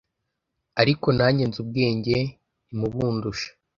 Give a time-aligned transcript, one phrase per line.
[0.81, 2.17] Ariko nanjye nzi ubwenge
[2.67, 3.49] ntimubundusha